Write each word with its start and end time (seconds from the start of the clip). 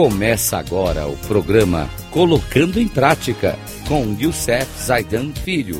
Começa 0.00 0.56
agora 0.56 1.08
o 1.08 1.16
programa 1.26 1.88
Colocando 2.12 2.78
em 2.78 2.86
Prática 2.86 3.56
com 3.88 4.14
Youssef 4.16 4.64
Zaidan 4.80 5.32
Filho. 5.32 5.78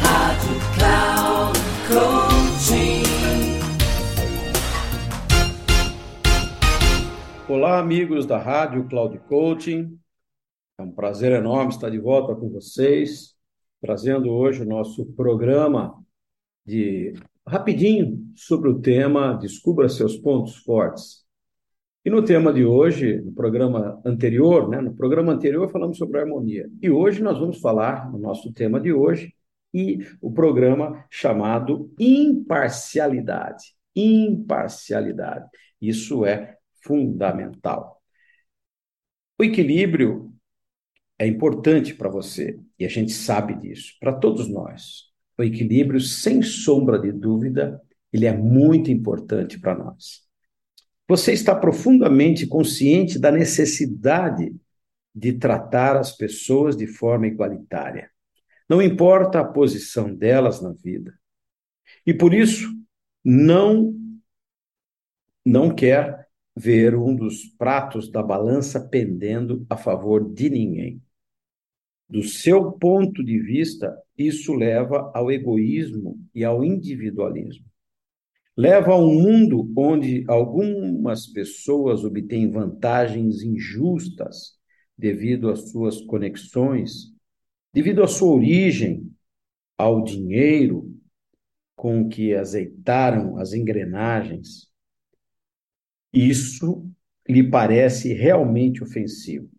Rádio 0.00 0.58
Cloud 0.74 1.58
Coaching. 1.86 3.02
Olá, 7.48 7.78
amigos 7.78 8.26
da 8.26 8.38
Rádio 8.38 8.88
Cloud 8.88 9.16
Coaching. 9.28 9.96
É 10.80 10.82
um 10.82 10.90
prazer 10.90 11.30
enorme 11.30 11.70
estar 11.70 11.90
de 11.90 12.00
volta 12.00 12.34
com 12.34 12.50
vocês, 12.50 13.36
trazendo 13.80 14.28
hoje 14.28 14.62
o 14.62 14.68
nosso 14.68 15.06
programa 15.12 15.94
de 16.66 17.14
rapidinho 17.46 18.20
sobre 18.34 18.68
o 18.68 18.80
tema 18.80 19.34
Descubra 19.34 19.88
seus 19.88 20.16
pontos 20.16 20.56
fortes. 20.56 21.22
E 22.04 22.10
no 22.10 22.24
tema 22.24 22.52
de 22.52 22.64
hoje, 22.64 23.20
no 23.20 23.32
programa 23.32 24.00
anterior, 24.04 24.68
né, 24.68 24.80
no 24.80 24.92
programa 24.94 25.32
anterior 25.32 25.70
falamos 25.70 25.98
sobre 25.98 26.18
harmonia. 26.18 26.68
E 26.80 26.90
hoje 26.90 27.22
nós 27.22 27.38
vamos 27.38 27.60
falar, 27.60 28.10
no 28.10 28.18
nosso 28.18 28.52
tema 28.52 28.80
de 28.80 28.92
hoje, 28.92 29.32
e 29.72 30.00
o 30.20 30.32
programa 30.32 31.04
chamado 31.08 31.92
imparcialidade. 31.98 33.74
Imparcialidade. 33.94 35.46
Isso 35.80 36.26
é 36.26 36.56
fundamental. 36.84 38.02
O 39.38 39.44
equilíbrio 39.44 40.32
é 41.16 41.26
importante 41.26 41.94
para 41.94 42.10
você, 42.10 42.58
e 42.78 42.84
a 42.84 42.88
gente 42.88 43.12
sabe 43.12 43.54
disso, 43.54 43.94
para 44.00 44.12
todos 44.12 44.48
nós. 44.48 45.12
O 45.38 45.42
equilíbrio, 45.44 46.00
sem 46.00 46.42
sombra 46.42 46.98
de 46.98 47.12
dúvida, 47.12 47.80
ele 48.12 48.26
é 48.26 48.36
muito 48.36 48.90
importante 48.90 49.58
para 49.58 49.76
nós. 49.76 50.31
Você 51.08 51.32
está 51.32 51.54
profundamente 51.54 52.46
consciente 52.46 53.18
da 53.18 53.30
necessidade 53.30 54.54
de 55.14 55.32
tratar 55.34 55.96
as 55.96 56.16
pessoas 56.16 56.76
de 56.76 56.86
forma 56.86 57.26
igualitária. 57.26 58.10
Não 58.68 58.80
importa 58.80 59.40
a 59.40 59.44
posição 59.44 60.14
delas 60.14 60.62
na 60.62 60.72
vida. 60.72 61.12
E 62.06 62.14
por 62.14 62.32
isso, 62.32 62.72
não 63.24 63.98
não 65.44 65.74
quer 65.74 66.28
ver 66.56 66.94
um 66.94 67.14
dos 67.16 67.46
pratos 67.58 68.08
da 68.10 68.22
balança 68.22 68.80
pendendo 68.80 69.66
a 69.68 69.76
favor 69.76 70.32
de 70.32 70.48
ninguém. 70.48 71.02
Do 72.08 72.22
seu 72.22 72.70
ponto 72.70 73.24
de 73.24 73.40
vista, 73.40 73.92
isso 74.16 74.54
leva 74.54 75.10
ao 75.12 75.32
egoísmo 75.32 76.20
e 76.32 76.44
ao 76.44 76.62
individualismo 76.62 77.71
leva 78.56 78.92
a 78.92 78.98
um 78.98 79.14
mundo 79.14 79.72
onde 79.76 80.24
algumas 80.28 81.26
pessoas 81.26 82.04
obtêm 82.04 82.50
vantagens 82.50 83.42
injustas 83.42 84.58
devido 84.96 85.50
às 85.50 85.70
suas 85.70 86.00
conexões, 86.02 87.12
devido 87.72 88.02
à 88.02 88.06
sua 88.06 88.34
origem, 88.34 89.10
ao 89.76 90.04
dinheiro 90.04 90.94
com 91.74 92.08
que 92.08 92.34
azeitaram 92.34 93.38
as 93.38 93.54
engrenagens. 93.54 94.70
Isso 96.12 96.88
lhe 97.26 97.42
parece 97.42 98.12
realmente 98.12 98.82
ofensivo. 98.82 99.50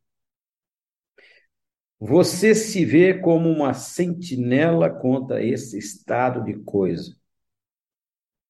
Você 1.99 2.53
se 2.53 2.85
vê 2.85 3.13
como 3.19 3.49
uma 3.49 3.73
sentinela 3.73 4.89
contra 4.89 5.43
esse 5.43 5.77
estado 5.77 6.43
de 6.43 6.53
coisa 6.59 7.17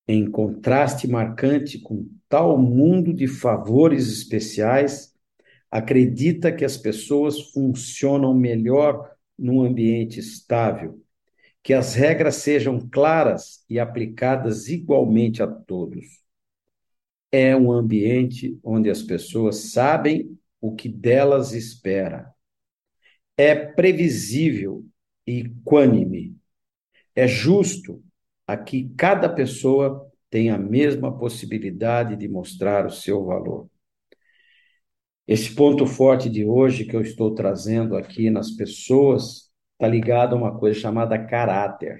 em 0.07 0.29
contraste 0.29 1.07
marcante 1.07 1.79
com 1.79 2.07
tal 2.27 2.57
mundo 2.57 3.13
de 3.13 3.27
favores 3.27 4.07
especiais, 4.11 5.13
acredita 5.71 6.51
que 6.51 6.65
as 6.65 6.77
pessoas 6.77 7.51
funcionam 7.51 8.33
melhor 8.33 9.09
num 9.37 9.61
ambiente 9.63 10.19
estável, 10.19 11.01
que 11.63 11.73
as 11.73 11.95
regras 11.95 12.35
sejam 12.35 12.79
claras 12.91 13.63
e 13.69 13.79
aplicadas 13.79 14.67
igualmente 14.67 15.41
a 15.41 15.47
todos. 15.47 16.21
É 17.31 17.55
um 17.55 17.71
ambiente 17.71 18.59
onde 18.63 18.89
as 18.89 19.01
pessoas 19.01 19.71
sabem 19.71 20.37
o 20.61 20.75
que 20.75 20.87
delas 20.87 21.53
espera. 21.53 22.31
É 23.35 23.55
previsível 23.55 24.85
e 25.25 25.39
equânime. 25.39 26.37
É 27.15 27.27
justo 27.27 28.03
Aqui, 28.45 28.93
cada 28.97 29.29
pessoa 29.29 30.09
tem 30.29 30.49
a 30.49 30.57
mesma 30.57 31.17
possibilidade 31.17 32.15
de 32.15 32.27
mostrar 32.27 32.85
o 32.85 32.91
seu 32.91 33.25
valor. 33.25 33.69
Esse 35.27 35.55
ponto 35.55 35.85
forte 35.85 36.29
de 36.29 36.45
hoje 36.45 36.85
que 36.85 36.95
eu 36.95 37.01
estou 37.01 37.33
trazendo 37.33 37.95
aqui 37.95 38.29
nas 38.29 38.51
pessoas 38.51 39.51
está 39.73 39.87
ligado 39.87 40.35
a 40.35 40.37
uma 40.37 40.59
coisa 40.59 40.79
chamada 40.79 41.17
caráter. 41.17 41.99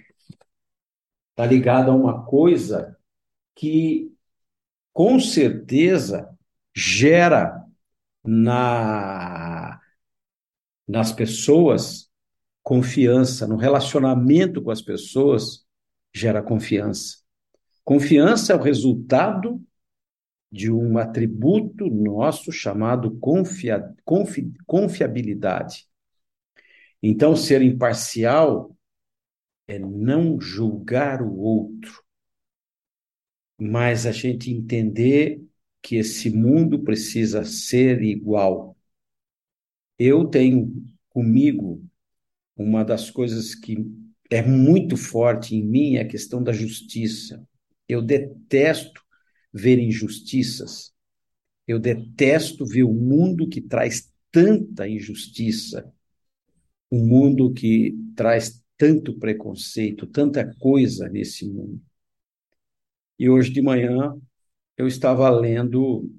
Está 1.29 1.45
ligado 1.45 1.91
a 1.91 1.95
uma 1.95 2.25
coisa 2.25 2.97
que, 3.55 4.11
com 4.91 5.19
certeza, 5.19 6.29
gera 6.75 7.63
na, 8.23 9.79
nas 10.87 11.11
pessoas 11.11 12.09
confiança, 12.61 13.47
no 13.47 13.57
relacionamento 13.57 14.61
com 14.61 14.71
as 14.71 14.81
pessoas, 14.81 15.65
gera 16.13 16.41
confiança. 16.41 17.18
Confiança 17.84 18.53
é 18.53 18.56
o 18.56 18.62
resultado 18.62 19.62
de 20.51 20.72
um 20.72 20.97
atributo 20.97 21.90
nosso 21.90 22.51
chamado 22.51 23.18
confia, 23.18 23.94
confi, 24.06 24.53
confiabilidade. 24.68 25.88
Então, 27.02 27.35
ser 27.35 27.62
imparcial 27.62 28.78
é 29.68 29.79
não 29.79 30.40
julgar 30.40 31.22
o 31.22 31.35
outro, 31.35 32.03
mas 33.59 34.06
a 34.06 34.12
gente 34.12 34.52
entender 34.52 35.44
que 35.81 35.96
esse 35.96 36.29
mundo 36.29 36.84
precisa 36.84 37.44
ser 37.44 38.02
igual. 38.03 38.78
Eu 39.97 40.25
tenho 40.25 40.85
comigo 41.09 41.84
uma 42.56 42.85
das 42.85 43.09
coisas 43.09 43.56
que 43.56 43.78
é 44.29 44.41
muito 44.41 44.97
forte 44.97 45.56
em 45.56 45.63
mim 45.63 45.97
a 45.97 46.07
questão 46.07 46.41
da 46.41 46.51
justiça. 46.51 47.45
Eu 47.88 48.01
detesto 48.01 49.01
ver 49.53 49.79
injustiças. 49.79 50.94
Eu 51.67 51.79
detesto 51.79 52.66
ver 52.66 52.84
o 52.84 52.89
um 52.89 52.94
mundo 52.94 53.47
que 53.47 53.61
traz 53.61 54.11
tanta 54.31 54.88
injustiça, 54.88 55.94
um 56.91 57.06
mundo 57.06 57.53
que 57.53 57.95
traz 58.16 58.61
tanto 58.78 59.17
preconceito, 59.17 60.07
tanta 60.07 60.53
coisa 60.55 61.07
nesse 61.07 61.47
mundo. 61.47 61.81
E 63.17 63.29
hoje 63.29 63.51
de 63.51 63.61
manhã 63.61 64.19
eu 64.75 64.88
estava 64.88 65.29
lendo 65.29 66.11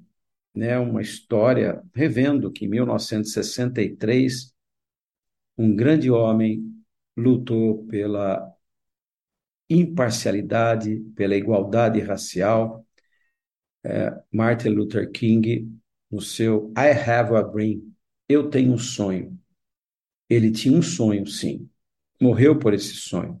né, 0.55 0.79
uma 0.79 1.01
história, 1.01 1.83
revendo 1.93 2.51
que 2.51 2.65
em 2.65 2.69
1963 2.69 4.53
um 5.57 5.75
grande 5.75 6.09
homem 6.09 6.74
lutou 7.15 7.85
pela 7.87 8.53
imparcialidade, 9.69 10.99
pela 11.15 11.35
igualdade 11.35 11.99
racial. 11.99 12.85
É, 13.83 14.11
Martin 14.31 14.69
Luther 14.69 15.11
King, 15.11 15.71
no 16.09 16.21
seu 16.21 16.73
I 16.77 16.91
Have 16.91 17.35
a 17.35 17.41
Dream, 17.41 17.93
Eu 18.27 18.49
Tenho 18.49 18.73
um 18.73 18.77
Sonho. 18.77 19.39
Ele 20.29 20.51
tinha 20.51 20.77
um 20.77 20.81
sonho, 20.81 21.25
sim. 21.27 21.69
Morreu 22.19 22.57
por 22.57 22.73
esse 22.73 22.95
sonho. 22.95 23.39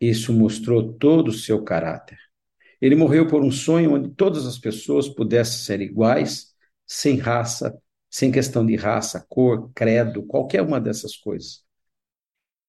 Isso 0.00 0.32
mostrou 0.32 0.92
todo 0.92 1.28
o 1.28 1.32
seu 1.32 1.64
caráter. 1.64 2.18
Ele 2.80 2.94
morreu 2.94 3.26
por 3.26 3.42
um 3.42 3.50
sonho 3.50 3.94
onde 3.94 4.10
todas 4.10 4.46
as 4.46 4.58
pessoas 4.58 5.08
pudessem 5.08 5.64
ser 5.64 5.80
iguais, 5.80 6.54
sem 6.86 7.16
raça, 7.16 7.76
sem 8.10 8.30
questão 8.30 8.64
de 8.64 8.76
raça, 8.76 9.24
cor, 9.28 9.70
credo, 9.74 10.22
qualquer 10.24 10.62
uma 10.62 10.80
dessas 10.80 11.16
coisas. 11.16 11.65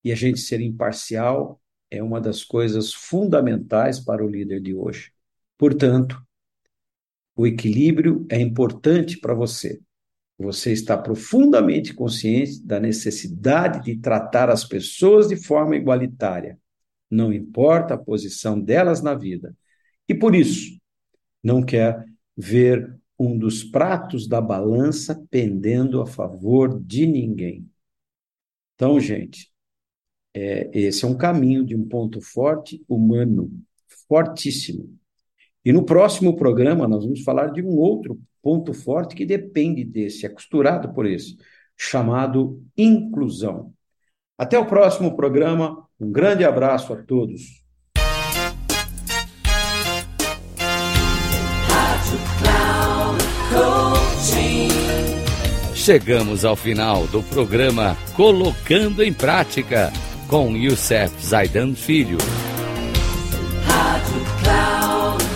E 0.08 0.12
a 0.14 0.16
gente 0.16 0.40
ser 0.40 0.62
imparcial 0.62 1.62
é 1.92 2.02
uma 2.02 2.22
das 2.22 2.42
coisas 2.42 2.94
fundamentais 2.94 4.00
para 4.00 4.24
o 4.24 4.30
líder 4.30 4.62
de 4.62 4.74
hoje. 4.74 5.12
Portanto, 5.58 6.26
o 7.36 7.46
equilíbrio 7.46 8.26
é 8.30 8.40
importante 8.40 9.20
para 9.20 9.34
você. 9.34 9.82
Você 10.40 10.72
está 10.72 10.98
profundamente 10.98 11.94
consciente 11.94 12.66
da 12.66 12.80
necessidade 12.80 13.84
de 13.84 13.98
tratar 13.98 14.50
as 14.50 14.64
pessoas 14.64 15.28
de 15.28 15.36
forma 15.36 15.76
igualitária, 15.76 16.58
não 17.12 17.34
importa 17.34 17.96
a 17.96 17.98
posição 17.98 18.58
delas 18.58 19.02
na 19.02 19.14
vida. 19.14 19.54
E 20.08 20.16
por 20.16 20.34
isso, 20.34 20.80
não 21.44 21.62
quer 21.62 22.02
ver 22.34 22.98
um 23.20 23.38
dos 23.38 23.62
pratos 23.62 24.26
da 24.26 24.40
balança 24.40 25.22
pendendo 25.30 26.00
a 26.00 26.06
favor 26.06 26.82
de 26.82 27.06
ninguém. 27.06 27.70
Então, 28.74 28.98
gente, 29.02 29.52
é, 30.40 30.70
esse 30.72 31.04
é 31.04 31.08
um 31.08 31.18
caminho 31.18 31.66
de 31.66 31.76
um 31.76 31.84
ponto 31.84 32.22
forte 32.22 32.86
humano, 32.88 33.52
fortíssimo. 34.08 34.88
E 35.66 35.74
no 35.74 35.84
próximo 35.84 36.36
programa 36.36 36.88
nós 36.88 37.04
vamos 37.04 37.24
falar 37.24 37.48
de 37.48 37.64
um 37.64 37.76
outro 37.76 38.20
ponto 38.40 38.72
forte 38.72 39.16
que 39.16 39.26
depende 39.26 39.84
desse, 39.84 40.28
é 40.28 40.30
costurado 40.30 40.94
por 40.94 41.08
esse, 41.08 41.36
chamado 41.76 42.64
inclusão. 42.78 43.74
Até 44.38 44.60
o 44.60 44.68
próximo 44.68 45.16
programa. 45.16 45.84
Um 46.00 46.12
grande 46.12 46.44
abraço 46.44 46.94
a 46.94 46.98
todos. 46.98 47.66
Chegamos 55.74 56.46
ao 56.46 56.56
final 56.56 57.08
do 57.08 57.24
programa 57.24 57.98
Colocando 58.16 59.02
em 59.02 59.12
Prática 59.12 59.92
com 60.28 60.56
Youssef 60.56 61.14
Zaidan 61.26 61.74
Filho. 61.74 62.18
Rádio 63.66 64.26
Cloud. 64.42 65.28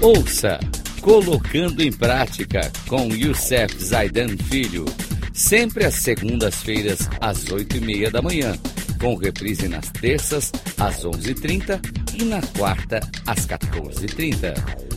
Ouça 0.00 0.58
Colocando 1.00 1.80
em 1.80 1.92
Prática 1.92 2.70
com 2.88 3.08
Youssef 3.08 3.82
Zaidan 3.82 4.36
Filho, 4.36 4.84
sempre 5.32 5.84
às 5.84 5.94
segundas-feiras 5.94 7.08
às 7.20 7.50
oito 7.50 7.76
e 7.76 7.80
meia 7.80 8.10
da 8.10 8.22
manhã 8.22 8.56
com 9.02 9.16
reprise 9.16 9.66
nas 9.66 9.90
terças, 9.90 10.52
às 10.78 11.04
11h30 11.04 11.80
e 12.20 12.24
na 12.24 12.40
quarta, 12.56 13.00
às 13.26 13.44
14h30. 13.44 14.91